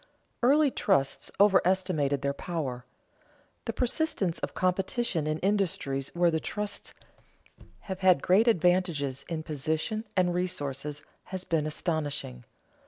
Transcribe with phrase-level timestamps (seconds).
[0.41, 2.85] _Early trusts overestimated their power.
[3.65, 6.95] The persistence of competition in industries where the trusts
[7.81, 12.45] have had great advantages in position and resources has been astonishing.